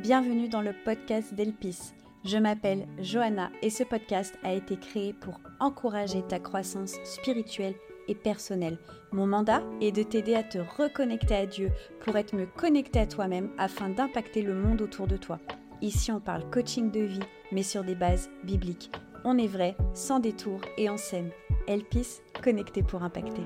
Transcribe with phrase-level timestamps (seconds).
[0.00, 1.92] bienvenue dans le podcast d'Elpis.
[2.24, 7.74] Je m'appelle Johanna et ce podcast a été créé pour encourager ta croissance spirituelle
[8.08, 8.78] et personnelle.
[9.12, 13.06] Mon mandat est de t'aider à te reconnecter à Dieu pour être mieux connecté à
[13.06, 15.38] toi-même afin d'impacter le monde autour de toi.
[15.82, 17.20] Ici, on parle coaching de vie,
[17.52, 18.90] mais sur des bases bibliques.
[19.24, 21.30] On est vrai, sans détour et en scène.
[21.66, 23.42] Elpis, connecté pour impacter.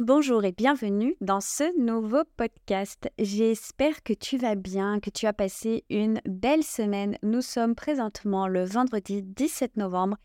[0.00, 3.08] Bonjour et bienvenue dans ce nouveau podcast.
[3.16, 7.16] J'espère que tu vas bien, que tu as passé une belle semaine.
[7.22, 10.16] Nous sommes présentement le vendredi 17 novembre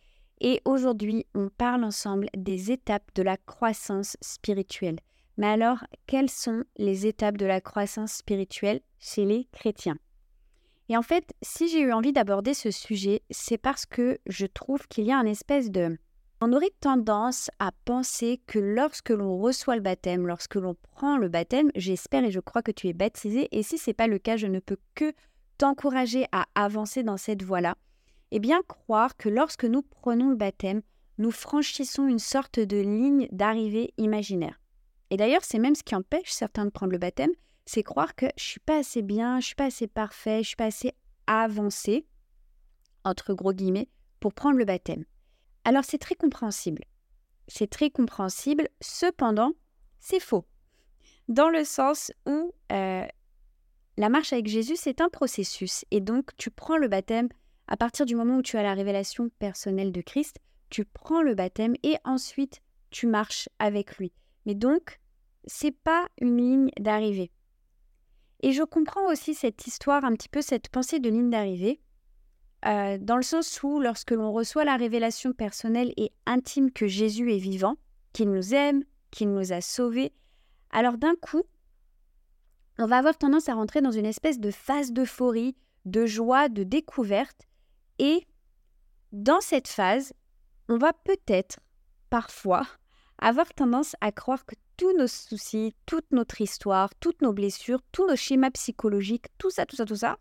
[0.42, 4.98] et aujourd'hui on parle ensemble des étapes de la croissance spirituelle.
[5.38, 10.00] Mais alors, quelles sont les étapes de la croissance spirituelle chez les chrétiens?
[10.90, 14.88] Et en fait, si j'ai eu envie d'aborder ce sujet, c'est parce que je trouve
[14.88, 15.96] qu'il y a un espèce de
[16.42, 21.28] on aurait tendance à penser que lorsque l'on reçoit le baptême, lorsque l'on prend le
[21.28, 24.20] baptême, j'espère et je crois que tu es baptisé, et si ce n'est pas le
[24.20, 25.14] cas, je ne peux que
[25.58, 27.76] t'encourager à avancer dans cette voie-là,
[28.32, 30.82] et bien croire que lorsque nous prenons le baptême,
[31.18, 34.62] nous franchissons une sorte de ligne d'arrivée imaginaire.
[35.10, 37.32] Et d'ailleurs, c'est même ce qui empêche certains de prendre le baptême,
[37.66, 40.56] c'est croire que je suis pas assez bien, je suis pas assez parfait, je suis
[40.56, 40.94] pas assez
[41.28, 42.06] avancé,
[43.04, 43.90] entre gros guillemets,
[44.22, 45.04] pour prendre le baptême.
[45.64, 46.84] Alors c'est très compréhensible.
[47.48, 49.54] C'est très compréhensible, cependant,
[50.00, 50.46] c'est faux.
[51.28, 53.06] Dans le sens où euh,
[53.98, 55.84] la marche avec Jésus, c'est un processus.
[55.92, 57.30] Et donc, tu prends le baptême
[57.68, 60.38] à partir du moment où tu as la révélation personnelle de Christ,
[60.72, 64.12] tu prends le baptême et ensuite tu marches avec lui.
[64.46, 65.00] Mais donc,
[65.46, 67.32] c'est pas une ligne d'arrivée.
[68.42, 71.80] Et je comprends aussi cette histoire, un petit peu cette pensée de ligne d'arrivée,
[72.66, 77.34] euh, dans le sens où lorsque l'on reçoit la révélation personnelle et intime que Jésus
[77.34, 77.78] est vivant,
[78.14, 80.14] qu'il nous aime, qu'il nous a sauvés,
[80.72, 81.44] alors d'un coup,
[82.78, 85.56] on va avoir tendance à rentrer dans une espèce de phase d'euphorie,
[85.86, 87.48] de joie, de découverte.
[87.98, 88.26] Et
[89.12, 90.14] dans cette phase,
[90.68, 91.60] on va peut-être,
[92.10, 92.68] parfois,
[93.20, 98.08] avoir tendance à croire que tous nos soucis, toute notre histoire, toutes nos blessures, tous
[98.08, 100.18] nos schémas psychologiques, tout ça, tout ça, tout ça,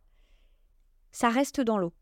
[1.12, 1.92] ça reste dans l'eau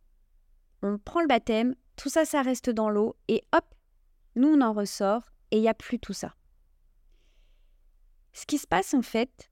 [0.82, 3.64] on prend le baptême, tout ça, ça reste dans l'eau, et hop,
[4.34, 6.34] nous, on en ressort, et il n'y a plus tout ça.
[8.32, 9.50] Ce qui se passe, en fait,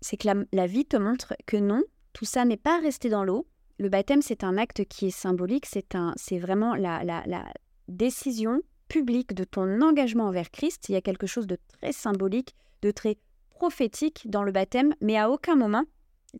[0.00, 3.48] c'est que la, vie te montre que non, tout ça n'est pas resté dans l'eau.
[3.78, 7.52] Le baptême, c'est un acte qui est symbolique, c'est, un, c'est vraiment la, la, la
[7.88, 10.88] décision publique de ton engagement envers Christ.
[10.88, 13.16] Il y a quelque chose de très symbolique, de très
[13.48, 15.84] prophétique dans le baptême, mais à aucun moment,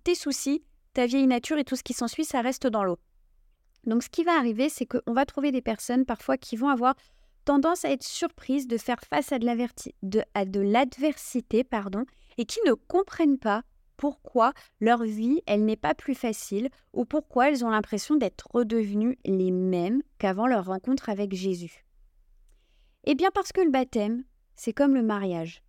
[0.05, 0.63] tes soucis,
[0.93, 2.99] ta vieille nature et tout ce qui s'ensuit, ça reste dans l'eau.
[3.85, 6.95] Donc ce qui va arriver, c'est qu'on va trouver des personnes parfois qui vont avoir
[7.45, 12.05] tendance à être surprises de faire face à de l'adversité pardon,
[12.39, 13.63] et qui ne comprennent pas
[13.97, 19.19] pourquoi leur vie, elle n'est pas plus facile ou pourquoi elles ont l'impression d'être redevenues
[19.25, 21.85] les mêmes qu'avant leur rencontre avec Jésus.
[23.05, 25.63] Eh bien parce que le baptême, c'est comme le mariage.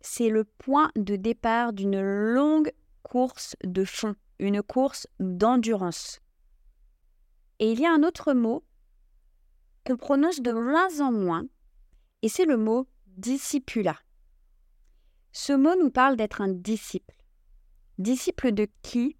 [0.00, 2.72] C'est le point de départ d'une longue
[3.02, 6.20] course de fond, une course d'endurance.
[7.60, 8.64] Et il y a un autre mot
[9.86, 11.46] qu'on prononce de moins en moins,
[12.22, 13.98] et c'est le mot discipula.
[15.32, 17.14] Ce mot nous parle d'être un disciple.
[17.98, 19.18] Disciple de qui?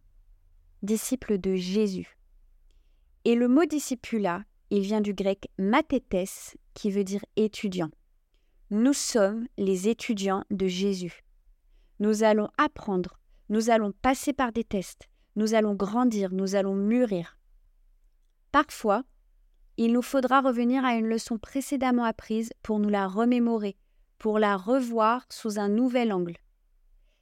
[0.83, 2.17] Disciple de Jésus.
[3.27, 7.91] Et le mot discipula, il vient du grec mathetes, qui veut dire étudiant.
[8.71, 11.25] Nous sommes les étudiants de Jésus.
[11.99, 13.21] Nous allons apprendre,
[13.51, 17.37] nous allons passer par des tests, nous allons grandir, nous allons mûrir.
[18.53, 19.05] Parfois,
[19.77, 23.77] il nous faudra revenir à une leçon précédemment apprise pour nous la remémorer,
[24.19, 26.37] pour la revoir sous un nouvel angle.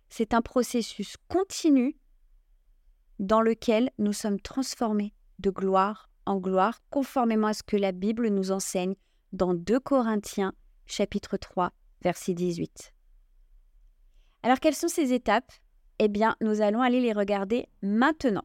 [0.09, 1.97] C'est un processus continu
[3.19, 8.28] dans lequel nous sommes transformés de gloire en gloire, conformément à ce que la Bible
[8.28, 8.95] nous enseigne
[9.33, 10.53] dans 2 Corinthiens
[10.84, 11.72] chapitre 3
[12.03, 12.93] verset 18.
[14.43, 15.50] Alors quelles sont ces étapes?
[15.99, 18.45] Eh bien, nous allons aller les regarder maintenant.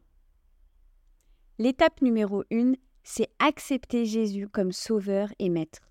[1.58, 2.72] L'étape numéro 1,
[3.04, 5.82] c'est accepter Jésus comme sauveur et maître.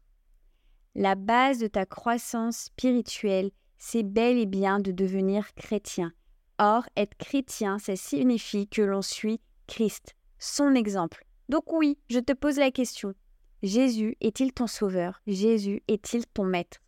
[0.93, 6.11] La base de ta croissance spirituelle, c'est bel et bien de devenir chrétien.
[6.59, 11.25] Or, être chrétien, ça signifie que l'on suit Christ, son exemple.
[11.47, 13.13] Donc oui, je te pose la question.
[13.61, 15.21] Jésus est-il ton sauveur?
[15.27, 16.81] Jésus est-il ton maître?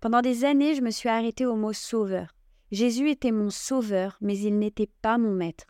[0.00, 2.34] Pendant des années, je me suis arrêtée au mot sauveur.
[2.72, 5.66] Jésus était mon sauveur, mais il n'était pas mon maître.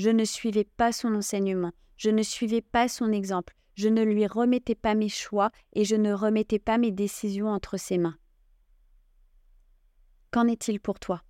[0.00, 4.26] Je ne suivais pas son enseignement, je ne suivais pas son exemple, je ne lui
[4.26, 8.16] remettais pas mes choix et je ne remettais pas mes décisions entre ses mains.
[10.30, 11.22] Qu'en est-il pour toi?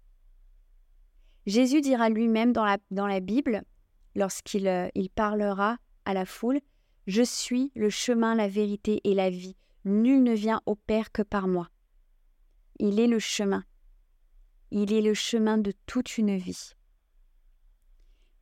[1.47, 3.65] Jésus dira lui-même dans la, Bible,
[4.15, 6.61] lorsqu'il euh, il parlera à la foule,
[7.09, 9.57] Je suis le chemin, la vérité et la vie.
[9.85, 11.69] Nul ne vient au Père que par moi.
[12.79, 13.65] Il est le chemin.
[14.71, 16.77] Il est le chemin de toute une vie.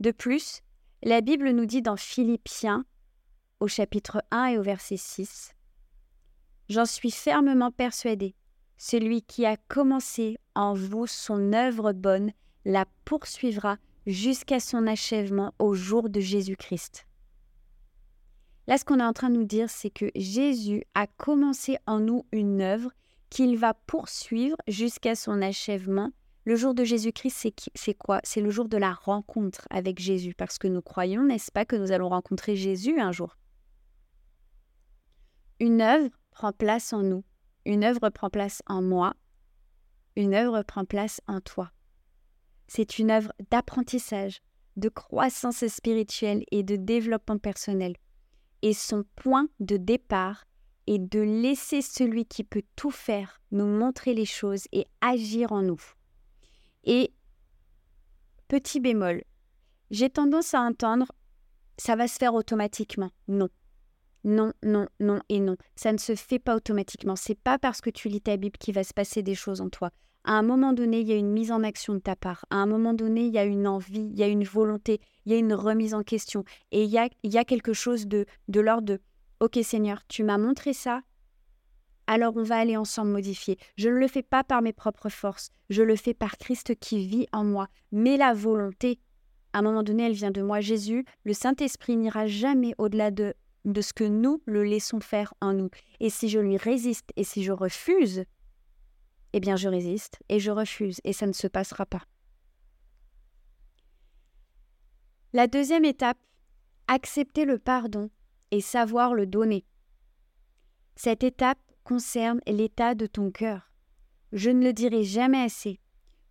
[0.01, 0.63] De plus,
[1.03, 2.85] la Bible nous dit dans Philippiens,
[3.61, 5.55] au chapitre 1 et au verset 6,
[6.69, 8.37] J'en suis fermement persuadé,
[8.77, 12.33] celui qui a commencé en vous son œuvre bonne
[12.65, 17.07] la poursuivra jusqu'à son achèvement au jour de Jésus-Christ.
[18.69, 22.01] Là, ce qu'on est en train de nous dire, c'est que Jésus a commencé en
[22.01, 22.91] nous une œuvre
[23.31, 26.13] qu'il va poursuivre jusqu'à son achèvement.
[26.49, 28.21] Le jour de Jésus-Christ, c'est quoi?
[28.25, 31.77] C'est le jour de la rencontre avec Jésus, parce que nous croyons, n'est-ce pas, que
[31.77, 33.37] nous allons rencontrer Jésus un jour?
[35.61, 37.23] Une œuvre prend place en nous,
[37.67, 39.13] une œuvre prend place en moi,
[40.17, 41.71] une œuvre prend place en toi.
[42.67, 44.41] C'est une œuvre d'apprentissage,
[44.77, 47.95] de croissance spirituelle et de développement personnel.
[48.63, 50.47] Et son point de départ
[50.87, 55.61] est de laisser celui qui peut tout faire nous montrer les choses et agir en
[55.61, 55.83] nous.
[56.85, 57.13] Et
[58.49, 59.23] petit bémol,
[59.91, 61.07] j'ai tendance à entendre
[61.79, 63.11] ça va se faire automatiquement.
[63.29, 63.49] Non.
[64.25, 65.57] Non, non, non et non.
[65.77, 67.17] Ça ne se fait pas automatiquement.
[67.17, 69.71] C'est pas parce que tu lis ta Bible qu'il va se passer des choses en
[69.71, 69.91] toi.
[70.25, 72.45] À un moment donné, il y a une mise en action de ta part.
[72.51, 75.33] À un moment donné, il y a une envie, il y a une volonté, il
[75.33, 76.45] y a une remise en question.
[76.73, 79.01] Et il y a, quelque chose de, de l'ordre de
[79.41, 81.01] Ok Seigneur, tu m'as montré ça,
[82.09, 83.59] alors on va aller ensemble modifier.
[83.77, 87.07] Je ne le fais pas par mes propres forces, je le fais par Christ qui
[87.07, 87.69] vit en moi.
[87.93, 88.99] Mais la volonté,
[89.53, 90.61] à un moment donné, elle vient de moi.
[90.61, 93.35] Jésus, le Saint-Esprit n'ira jamais au-delà de,
[93.67, 95.69] de ce que nous le laissons faire en nous.
[96.01, 98.25] Et si je lui résiste et si je refuse,
[99.35, 102.03] eh bien je résiste et je refuse et ça ne se passera pas.
[105.35, 106.19] La deuxième étape,
[106.87, 108.09] accepter le pardon
[108.51, 109.67] et savoir le donner.
[110.97, 111.59] Cette étape
[111.89, 113.73] concerne l'état de ton cœur.
[114.33, 115.81] Je ne le dirai jamais assez.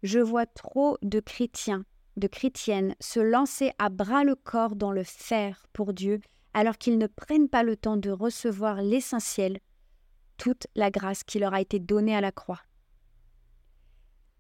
[0.04, 1.84] Je vois trop de chrétiens,
[2.16, 6.22] de chrétiennes se lancer à bras le corps dans le faire pour Dieu
[6.54, 9.58] alors qu'ils ne prennent pas le temps de recevoir l'essentiel,
[10.38, 12.62] toute la grâce qui leur a été donnée à la croix.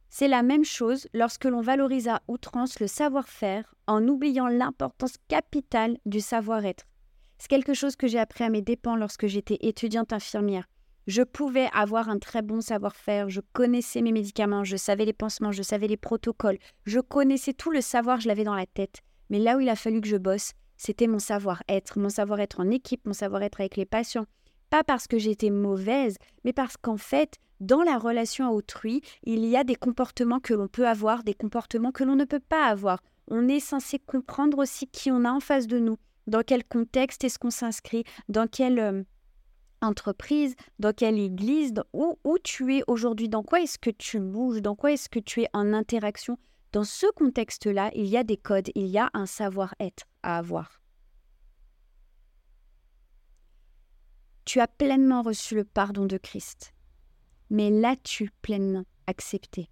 [0.10, 5.98] C'est la même chose lorsque l'on valorise à outrance le savoir-faire en oubliant l'importance capitale
[6.06, 6.86] du savoir-être.
[7.40, 10.68] C'est quelque chose que j'ai appris à mes dépens lorsque j'étais étudiante infirmière.
[11.07, 15.54] Je pouvais avoir un très bon savoir-faire, je connaissais mes médicaments, je savais les pansements,
[15.54, 19.00] je savais les protocoles, je connaissais tout le savoir, je l'avais dans la tête.
[19.30, 22.69] Mais là où il a fallu que je bosse, c'était mon savoir-être, mon savoir-être en
[22.69, 24.25] équipe, mon savoir-être avec les patients.
[24.69, 29.45] Pas parce que j'étais mauvaise, mais parce qu'en fait, dans la relation à autrui, il
[29.45, 32.65] y a des comportements que l'on peut avoir, des comportements que l'on ne peut pas
[32.65, 33.01] avoir.
[33.30, 35.95] On est censé comprendre aussi qui on a en face de nous,
[36.27, 39.04] dans quel contexte est-ce qu'on s'inscrit, dans quelle euh,
[39.82, 44.62] entreprise, dans quelle église, où, où tu es aujourd'hui, dans quoi est-ce que tu bouges,
[44.62, 46.38] dans quoi est-ce que tu es en interaction.
[46.72, 50.82] Dans ce contexte-là, il y a des codes, il y a un savoir-être à avoir.
[54.46, 56.74] Tu as pleinement reçu le pardon de Christ
[57.50, 59.70] mais l'as-tu pleinement accepté?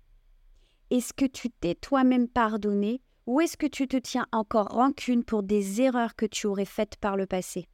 [0.92, 5.44] Est-ce que tu t'es toi-même pardonné ou est-ce que tu te tiens encore rancune pour
[5.44, 7.68] des erreurs que tu aurais faites par le passé?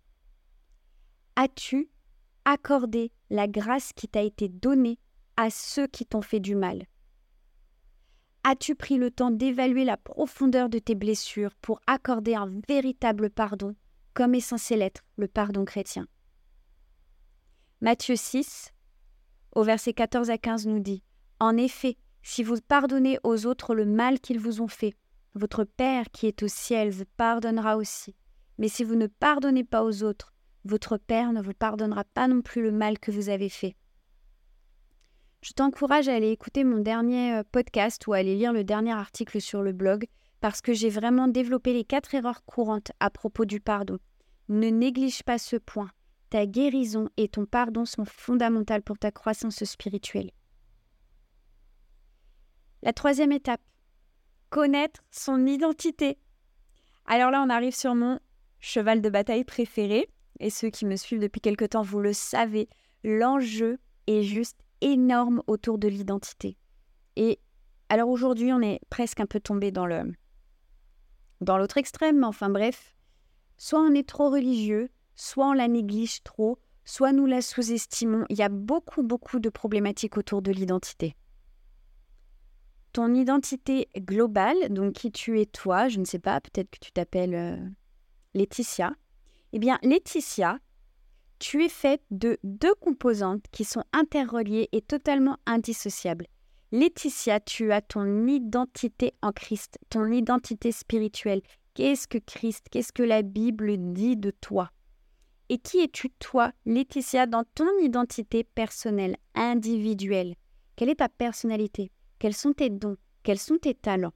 [1.35, 1.89] As-tu
[2.45, 4.99] accordé la grâce qui t'a été donnée
[5.37, 6.85] à ceux qui t'ont fait du mal
[8.43, 13.75] As-tu pris le temps d'évaluer la profondeur de tes blessures pour accorder un véritable pardon,
[14.13, 16.07] comme est censé l'être le pardon chrétien?
[17.81, 18.73] Matthieu 6,
[19.55, 21.03] au verset 14 à 15 nous dit
[21.39, 24.95] En effet, si vous pardonnez aux autres le mal qu'ils vous ont fait,
[25.33, 28.15] votre Père qui est au ciel vous pardonnera aussi.
[28.57, 30.33] Mais si vous ne pardonnez pas aux autres,
[30.65, 33.75] votre Père ne vous pardonnera pas non plus le mal que vous avez fait.
[35.41, 38.93] Je t'encourage à aller écouter mon dernier euh, podcast ou à aller lire le dernier
[38.93, 40.05] article sur le blog
[40.39, 43.97] parce que j'ai vraiment développé les quatre erreurs courantes à propos du pardon.
[44.49, 45.89] Ne néglige pas ce point
[46.31, 50.31] ta guérison et ton pardon sont fondamentales pour ta croissance spirituelle.
[52.83, 53.61] La troisième étape,
[54.49, 56.17] connaître son identité.
[57.05, 58.17] Alors là, on arrive sur mon
[58.59, 60.07] cheval de bataille préféré,
[60.41, 62.67] et ceux qui me suivent depuis quelque temps, vous le savez,
[63.03, 66.57] l'enjeu est juste énorme autour de l'identité.
[67.15, 67.39] Et
[67.89, 70.11] alors aujourd'hui, on est presque un peu tombé dans le
[71.41, 72.95] dans l'autre extrême, mais enfin bref,
[73.57, 78.25] soit on est trop religieux, soit on la néglige trop, soit nous la sous-estimons.
[78.29, 81.15] Il y a beaucoup, beaucoup de problématiques autour de l'identité.
[82.93, 86.91] ton identité globale, donc qui tu es toi, je ne sais pas, peut-être que tu
[86.91, 87.69] t'appelles euh,
[88.33, 88.93] Laetitia.
[89.53, 90.59] Eh bien, Laetitia,
[91.39, 96.27] tu es faite de deux composantes qui sont interreliées et totalement indissociables.
[96.71, 101.41] Laetitia, tu as ton identité en Christ, ton identité spirituelle.
[101.73, 104.71] Qu'est-ce que Christ, qu'est-ce que la Bible dit de toi?
[105.49, 110.35] Et qui es-tu toi, Laetitia, dans ton identité personnelle, individuelle?
[110.77, 111.91] Quelle est ta personnalité?
[112.19, 112.95] Quels sont tes dons?
[113.23, 114.13] Quels sont tes talents?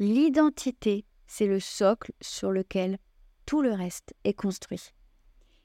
[0.00, 2.98] L'identité, c'est le socle sur lequel
[3.48, 4.92] tout le reste est construit.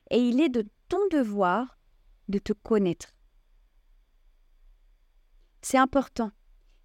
[0.10, 1.78] Et il est de ton devoir
[2.30, 3.10] de te connaître.
[5.62, 6.32] C'est important.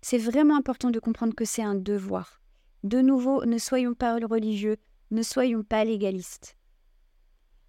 [0.03, 2.41] C'est vraiment important de comprendre que c'est un devoir.
[2.83, 4.77] De nouveau, ne soyons pas religieux,
[5.13, 6.57] ne soyons pas légalistes.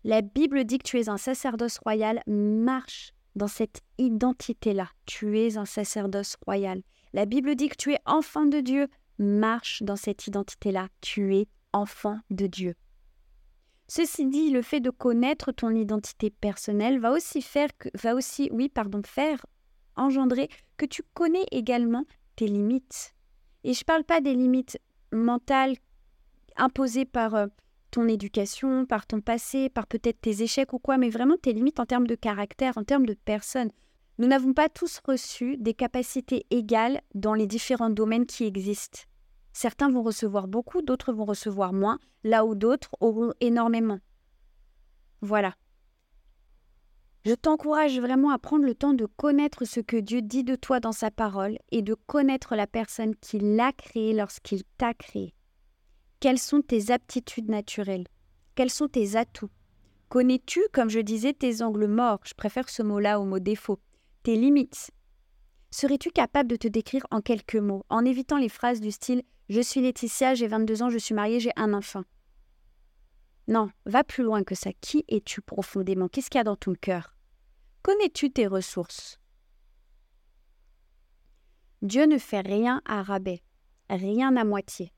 [0.03, 4.89] La Bible dit que tu es un sacerdoce royal, marche dans cette identité-là.
[5.05, 6.81] Tu es un sacerdoce royal.
[7.13, 8.87] La Bible dit que tu es enfant de Dieu.
[9.19, 10.87] Marche dans cette identité-là.
[11.01, 12.73] Tu es enfant de Dieu.
[13.91, 18.47] Ceci dit, le fait de connaître ton identité personnelle va aussi faire que, va aussi,
[18.53, 19.43] oui, pardon, faire
[19.95, 22.05] engendrer que tu connais également
[22.35, 23.15] tes limites.
[23.63, 24.77] Et je ne parle pas des limites
[25.11, 25.75] mentales
[26.55, 27.47] imposées par euh,
[27.89, 31.79] ton éducation, par ton passé, par peut-être tes échecs ou quoi, mais vraiment tes limites
[31.79, 33.71] en termes de caractère, en termes de personne.
[34.19, 39.08] Nous n'avons pas tous reçu des capacités égales dans les différents domaines qui existent.
[39.53, 43.99] Certains vont recevoir beaucoup, d'autres vont recevoir moins, là où d'autres auront énormément.
[45.21, 45.55] Voilà.
[47.25, 50.79] Je t'encourage vraiment à prendre le temps de connaître ce que Dieu dit de toi
[50.79, 55.33] dans sa parole et de connaître la personne qui l'a créé lorsqu'il t'a créé.
[56.21, 58.07] Quelles sont tes aptitudes naturelles?
[58.55, 59.49] Quels sont tes atouts?
[60.09, 62.19] Connais-tu, comme je disais, tes angles morts?
[62.25, 63.79] Je préfère ce mot-là au mot défaut.
[64.23, 64.91] Tes limites.
[65.71, 69.61] Serais-tu capable de te décrire en quelques mots, en évitant les phrases du style Je
[69.61, 72.03] suis Laetitia, j'ai 22 ans, je suis mariée, j'ai un enfant
[73.47, 74.71] Non, va plus loin que ça.
[74.81, 76.07] Qui es-tu profondément?
[76.07, 77.15] Qu'est-ce qu'il y a dans ton cœur?
[77.83, 79.19] Connais-tu tes ressources?
[81.81, 83.41] Dieu ne fait rien à rabais,
[83.89, 84.91] rien à moitié.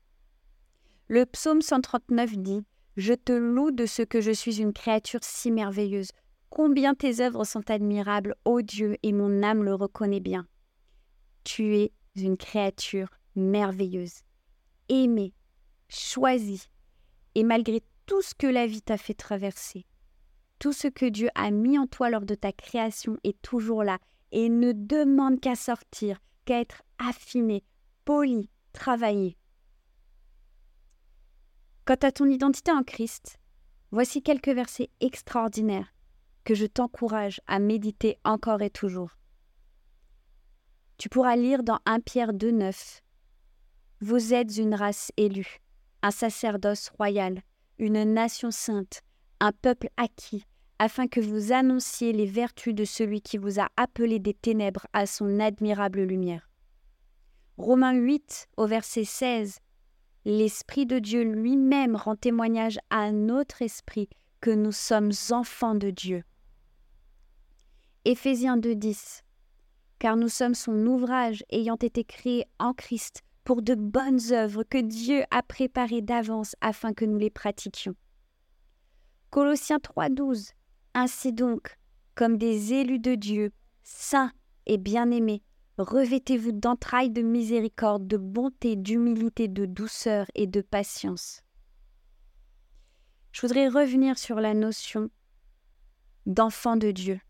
[1.06, 2.64] Le psaume 139 dit
[2.96, 6.10] Je te loue de ce que je suis une créature si merveilleuse.
[6.48, 10.46] Combien tes œuvres sont admirables, ô Dieu, et mon âme le reconnaît bien.
[11.44, 14.22] Tu es une créature merveilleuse,
[14.88, 15.34] aimée,
[15.88, 16.68] choisie,
[17.34, 19.86] et malgré tout ce que la vie t'a fait traverser,
[20.58, 23.98] tout ce que Dieu a mis en toi lors de ta création est toujours là
[24.30, 27.64] et ne demande qu'à sortir, qu'à être affiné,
[28.04, 29.36] poli, travaillé.
[31.84, 33.40] Quant à ton identité en Christ,
[33.90, 35.92] voici quelques versets extraordinaires
[36.44, 39.10] que je t'encourage à méditer encore et toujours.
[40.98, 43.00] Tu pourras lire dans 1 Pierre 2,9
[44.00, 45.58] Vous êtes une race élue,
[46.02, 47.42] un sacerdoce royal,
[47.78, 49.02] une nation sainte,
[49.40, 50.44] un peuple acquis,
[50.78, 55.06] afin que vous annonciez les vertus de celui qui vous a appelé des ténèbres à
[55.06, 56.48] son admirable lumière.
[57.58, 59.58] Romains 8 au verset 16
[60.24, 64.08] L'Esprit de Dieu lui-même rend témoignage à notre esprit
[64.40, 66.24] que nous sommes enfants de Dieu.
[68.04, 69.22] Éphésiens 2.10
[70.02, 74.78] Car nous sommes son ouvrage ayant été créé en Christ pour de bonnes œuvres que
[74.78, 77.94] Dieu a préparées d'avance afin que nous les pratiquions.
[79.30, 80.54] Colossiens 3.12
[80.94, 81.78] Ainsi donc,
[82.16, 83.52] comme des élus de Dieu,
[83.84, 84.32] saints
[84.66, 85.44] et bien-aimés,
[85.78, 91.44] Revêtez-vous d'entrailles de miséricorde, de bonté, d'humilité, de douceur et de patience.
[93.30, 95.10] Je voudrais revenir sur la notion
[96.26, 97.20] d'enfant de Dieu.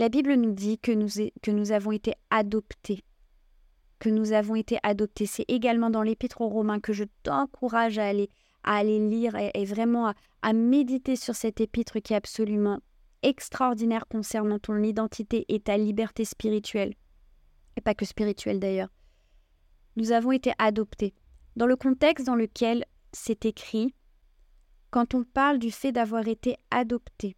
[0.00, 3.04] La Bible nous dit que nous, avons été adoptés,
[3.98, 5.26] que nous avons été adoptés.
[5.26, 10.52] C'est également dans l'Épître aux Romains que je t'encourage à aller, lire et, vraiment à,
[10.54, 12.80] méditer sur cette épître qui est absolument
[13.22, 16.94] extraordinaire concernant ton identité et ta liberté spirituelle
[17.76, 18.88] et pas que spirituel d'ailleurs.
[19.96, 21.12] Nous avons été adoptés.
[21.56, 23.94] Dans le contexte dans lequel c'est écrit,
[24.90, 27.36] quand on parle du fait d'avoir été adopté,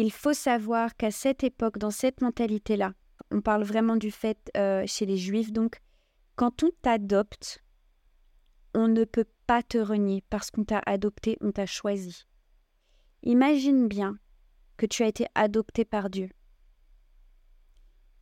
[0.00, 2.94] il faut savoir qu'à cette époque, dans cette mentalité-là,
[3.30, 5.80] on parle vraiment du fait euh, chez les juifs, donc
[6.36, 7.62] quand on t'adopte,
[8.74, 12.24] on ne peut pas te renier parce qu'on t'a adopté, on t'a choisi.
[13.22, 14.18] Imagine bien
[14.76, 16.30] que tu as été adopté par Dieu.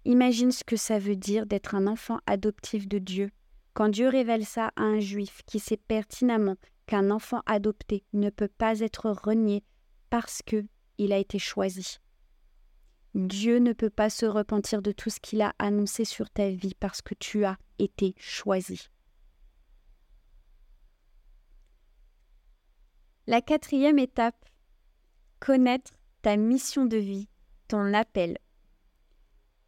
[0.04, 3.30] Imagine ce que ça veut dire d'être un enfant adoptif de Dieu.
[3.74, 6.56] Quand Dieu révèle ça à un juif qui sait pertinemment
[6.86, 9.62] qu'un enfant adopté ne peut pas être renié
[10.10, 10.64] parce que
[10.98, 11.98] il a été choisi.
[13.14, 16.74] Dieu ne peut pas se repentir de tout ce qu'il a annoncé sur ta vie
[16.78, 18.88] parce que tu as été choisi.
[23.26, 24.44] La quatrième étape,
[25.40, 27.28] connaître ta mission de vie,
[27.68, 28.38] ton appel.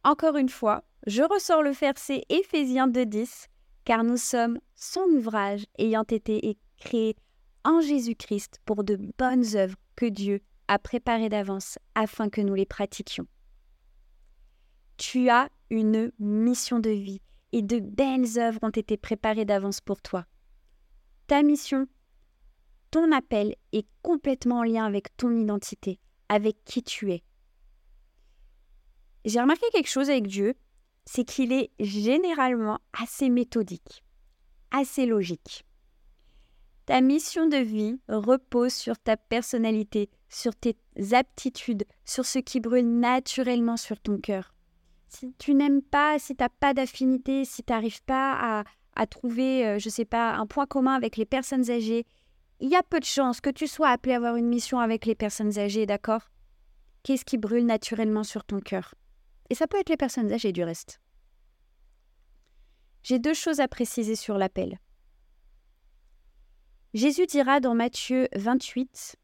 [0.03, 3.47] Encore une fois, je ressors le verset Éphésiens 2.10,
[3.85, 7.15] car nous sommes son ouvrage ayant été créé
[7.63, 10.41] en Jésus-Christ pour de bonnes œuvres que Dieu
[10.71, 13.27] a préparées d'avance afin que nous les pratiquions.
[14.95, 20.01] Tu as une mission de vie et de belles œuvres ont été préparées d'avance pour
[20.01, 20.25] toi.
[21.27, 21.87] Ta mission,
[22.89, 25.99] ton appel est complètement en lien avec ton identité,
[26.29, 27.21] avec qui tu es.
[29.25, 30.55] J'ai remarqué quelque chose avec Dieu,
[31.03, 34.05] c'est qu'il est généralement assez méthodique,
[34.71, 35.65] assez logique.
[36.91, 40.75] Ta mission de vie repose sur ta personnalité, sur tes
[41.13, 44.53] aptitudes, sur ce qui brûle naturellement sur ton cœur.
[45.07, 49.65] Si tu n'aimes pas, si tu n'as pas d'affinité, si tu n'arrives pas à, trouver,
[49.65, 52.05] euh, je ne sais pas, un point commun avec les personnes âgées,
[52.59, 55.05] il y a peu de chances que tu sois appelé à avoir une mission avec
[55.05, 56.29] les personnes âgées, d'accord?
[57.03, 58.95] Qu'est-ce qui brûle naturellement sur ton cœur?
[59.49, 60.99] Et ça peut être les personnes âgées du reste.
[63.01, 64.77] J'ai deux choses à préciser sur l'appel.
[66.93, 69.15] Jésus dira dans Matthieu 28,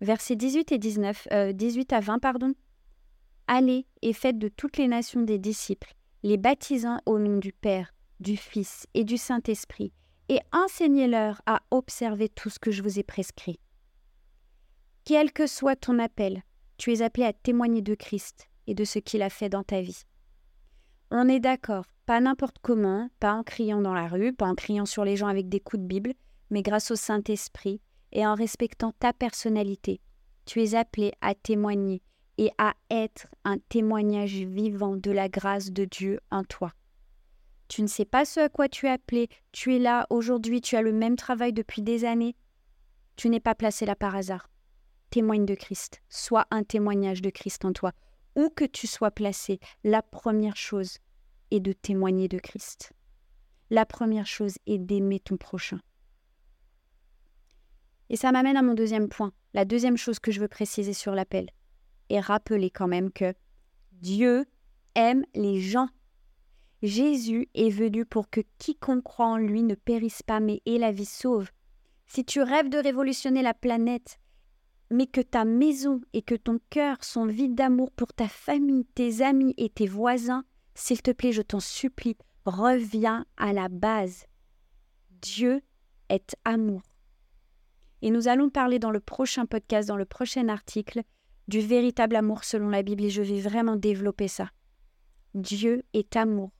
[0.00, 2.54] versets 18 et 19, 18 euh, à 20, pardon,
[3.48, 7.92] Allez et faites de toutes les nations des disciples, les baptisant au nom du Père,
[8.20, 9.92] du Fils et du Saint-Esprit,
[10.28, 13.58] et enseignez-leur à observer tout ce que je vous ai prescrit.
[15.04, 16.44] Quel que soit ton appel,
[16.76, 19.80] tu es appelé à témoigner de Christ et de ce qu'il a fait dans ta
[19.80, 20.02] vie.
[21.10, 24.86] On est d'accord, pas n'importe comment, pas en criant dans la rue, pas en criant
[24.86, 26.12] sur les gens avec des coups de Bible,
[26.50, 27.80] mais grâce au Saint-Esprit
[28.12, 30.00] et en respectant ta personnalité.
[30.44, 32.02] Tu es appelé à témoigner
[32.38, 36.72] et à être un témoignage vivant de la grâce de Dieu en toi.
[37.68, 40.76] Tu ne sais pas ce à quoi tu es appelé, tu es là aujourd'hui, tu
[40.76, 42.36] as le même travail depuis des années.
[43.16, 44.48] Tu n'es pas placé là par hasard.
[45.10, 47.92] Témoigne de Christ, sois un témoignage de Christ en toi.
[48.36, 50.98] Où que tu sois placé, la première chose
[51.50, 52.92] est de témoigner de Christ.
[53.70, 55.80] La première chose est d'aimer ton prochain.
[58.08, 61.14] Et ça m'amène à mon deuxième point, la deuxième chose que je veux préciser sur
[61.14, 61.50] l'appel
[62.08, 63.34] et rappeler quand même que
[63.92, 64.46] Dieu
[64.94, 65.88] aime les gens.
[66.82, 70.92] Jésus est venu pour que quiconque croit en lui ne périsse pas mais ait la
[70.92, 71.50] vie sauve.
[72.06, 74.18] Si tu rêves de révolutionner la planète,
[74.90, 79.22] mais que ta maison et que ton cœur sont vides d'amour pour ta famille, tes
[79.22, 84.26] amis et tes voisins, s'il te plaît, je t'en supplie, reviens à la base.
[85.10, 85.62] Dieu
[86.08, 86.82] est amour.
[88.06, 91.02] Et nous allons parler dans le prochain podcast, dans le prochain article,
[91.48, 94.48] du véritable amour selon la Bible et je vais vraiment développer ça.
[95.34, 96.52] Dieu est amour.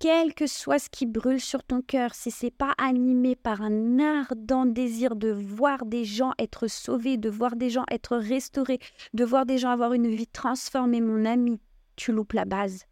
[0.00, 4.00] Quel que soit ce qui brûle sur ton cœur, si c'est pas animé par un
[4.00, 8.80] ardent désir de voir des gens être sauvés, de voir des gens être restaurés,
[9.12, 11.60] de voir des gens avoir une vie transformée, mon ami,
[11.94, 12.84] tu loupes la base.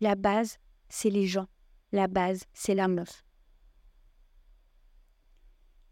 [0.00, 0.56] La base,
[0.88, 1.46] c'est les gens.
[1.92, 3.04] La base, c'est l'amour.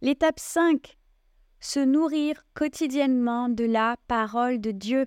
[0.03, 0.97] L'étape 5
[1.61, 5.07] se nourrir quotidiennement de la parole de Dieu.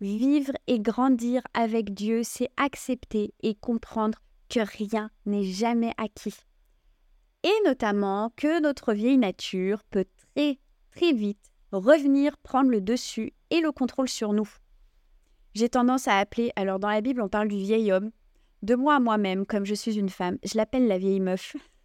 [0.00, 6.34] Vivre et grandir avec Dieu, c'est accepter et comprendre que rien n'est jamais acquis.
[7.44, 10.58] Et notamment que notre vieille nature peut très
[10.90, 14.50] très vite revenir prendre le dessus et le contrôle sur nous.
[15.54, 18.10] J'ai tendance à appeler, alors dans la Bible on parle du vieil homme,
[18.62, 21.54] de moi à moi-même, comme je suis une femme, je l'appelle la vieille meuf.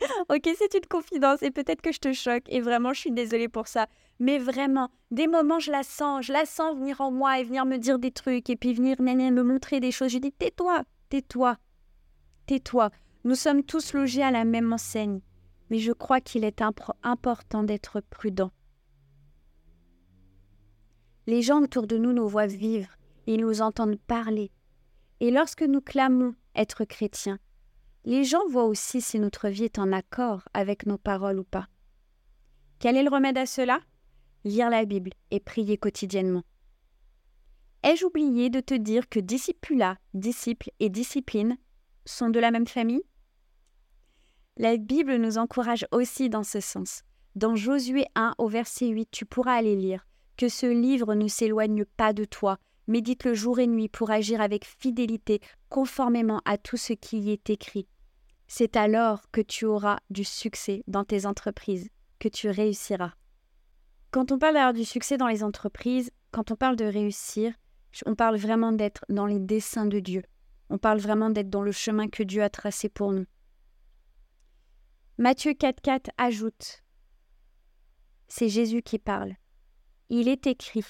[0.28, 3.48] ok, c'est une confidence et peut-être que je te choque et vraiment je suis désolée
[3.48, 3.86] pour ça.
[4.18, 7.66] Mais vraiment, des moments je la sens, je la sens venir en moi et venir
[7.66, 10.10] me dire des trucs et puis venir me montrer des choses.
[10.12, 11.56] Je dis tais-toi, tais-toi,
[12.46, 12.90] tais-toi.
[13.24, 15.20] Nous sommes tous logés à la même enseigne,
[15.68, 16.62] mais je crois qu'il est
[17.02, 18.50] important d'être prudent.
[21.26, 24.50] Les gens autour de nous nous voient vivre, ils nous entendent parler.
[25.20, 27.38] Et lorsque nous clamons être chrétiens,
[28.04, 31.68] les gens voient aussi si notre vie est en accord avec nos paroles ou pas.
[32.78, 33.80] Quel est le remède à cela?
[34.44, 36.44] Lire la Bible et prier quotidiennement.
[37.82, 41.56] Ai-je oublié de te dire que discipula, disciple et discipline
[42.04, 43.02] sont de la même famille?
[44.56, 47.02] La Bible nous encourage aussi dans ce sens.
[47.34, 51.84] Dans Josué 1 au verset 8, tu pourras aller lire que ce livre ne s'éloigne
[51.84, 52.58] pas de toi,
[52.90, 57.48] Médite-le jour et nuit pour agir avec fidélité, conformément à tout ce qui y est
[57.48, 57.86] écrit.
[58.48, 63.12] C'est alors que tu auras du succès dans tes entreprises, que tu réussiras.
[64.10, 67.54] Quand on parle d'avoir du succès dans les entreprises, quand on parle de réussir,
[68.06, 70.24] on parle vraiment d'être dans les desseins de Dieu.
[70.68, 73.26] On parle vraiment d'être dans le chemin que Dieu a tracé pour nous.
[75.16, 76.82] Matthieu 4.4 ajoute,
[78.26, 79.34] c'est Jésus qui parle.
[80.08, 80.82] Il est écrit,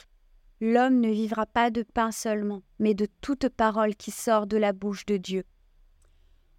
[0.62, 4.72] L'homme ne vivra pas de pain seulement, mais de toute parole qui sort de la
[4.74, 5.44] bouche de Dieu.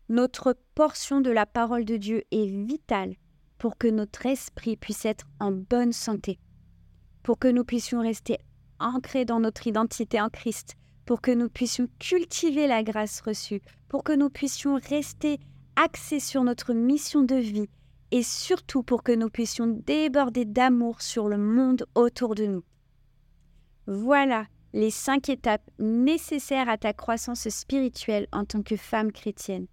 [0.10, 3.16] Notre portion de la parole de Dieu est vitale
[3.60, 6.40] pour que notre esprit puisse être en bonne santé,
[7.22, 8.40] pour que nous puissions rester
[8.80, 14.04] ancrés dans notre identité en Christ, pour que nous puissions cultiver la grâce reçue, pour
[14.04, 15.40] que nous puissions rester
[15.76, 17.70] axés sur notre mission de vie
[18.10, 22.64] et surtout pour que nous puissions déborder d'amour sur le monde autour de nous.
[23.92, 29.68] Voilà les cinq étapes nécessaires à ta croissance spirituelle en tant que femme chrétienne.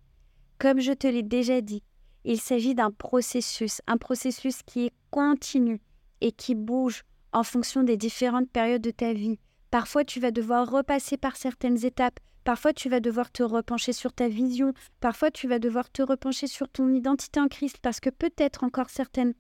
[0.58, 1.84] Comme je te l'ai déjà dit,
[2.24, 5.80] il s'agit d'un processus, un processus qui est continu
[6.20, 9.38] et qui bouge en fonction des différentes périodes de ta vie.
[9.70, 12.18] Parfois, tu vas devoir repasser par certaines étapes.
[12.42, 14.72] Parfois, tu vas devoir te repencher sur ta vision.
[14.98, 18.90] Parfois, tu vas devoir te repencher sur ton identité en Christ parce que peut-être encore
[18.90, 19.34] certaines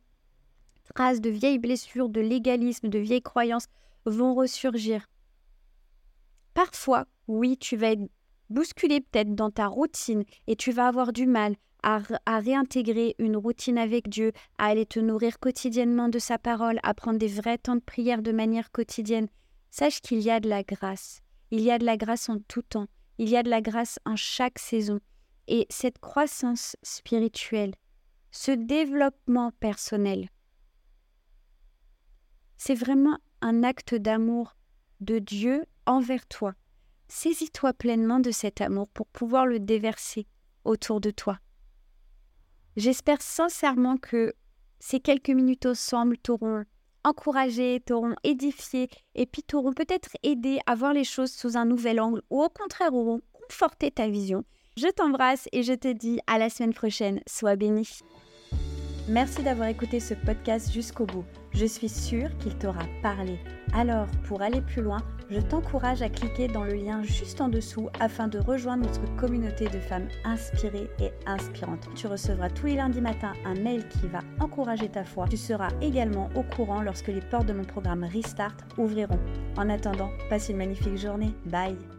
[0.94, 3.66] traces de vieilles blessures, de légalisme, de vieilles croyances
[4.08, 5.06] vont ressurgir.
[6.54, 8.10] Parfois, oui, tu vas être
[8.50, 13.36] bousculé peut-être dans ta routine et tu vas avoir du mal à, à, réintégrer une
[13.36, 17.58] routine avec Dieu, à aller te nourrir quotidiennement de sa parole, à prendre des vrais
[17.58, 19.28] temps de prière de manière quotidienne.
[19.70, 21.20] Sache qu'il y a de la grâce.
[21.50, 22.88] Il y a de la grâce en tout temps.
[23.18, 25.00] Il y a de la grâce en chaque saison.
[25.46, 27.74] Et cette croissance spirituelle,
[28.30, 30.28] ce développement personnel,
[32.58, 34.56] c'est vraiment un acte d'amour
[35.00, 36.54] de Dieu envers toi.
[37.08, 40.26] Saisis-toi pleinement de cet amour pour pouvoir le déverser
[40.64, 41.38] autour de toi.
[42.76, 44.34] J'espère sincèrement que
[44.78, 46.64] ces quelques minutes ensemble t'auront
[47.04, 52.00] encouragé, t'auront édifié et puis t'auront peut-être aidé à voir les choses sous un nouvel
[52.00, 54.44] angle ou au contraire auront conforté ta vision.
[54.76, 57.20] Je t'embrasse et je te dis à la semaine prochaine.
[57.26, 57.88] Sois béni.
[59.08, 61.24] Merci d'avoir écouté ce podcast jusqu'au bout.
[61.52, 63.38] Je suis sûre qu'il t'aura parlé.
[63.72, 64.98] Alors, pour aller plus loin,
[65.30, 69.64] je t'encourage à cliquer dans le lien juste en dessous afin de rejoindre notre communauté
[69.66, 71.88] de femmes inspirées et inspirantes.
[71.94, 75.26] Tu recevras tous les lundis matins un mail qui va encourager ta foi.
[75.28, 79.20] Tu seras également au courant lorsque les portes de mon programme Restart ouvriront.
[79.56, 81.34] En attendant, passe une magnifique journée.
[81.46, 81.97] Bye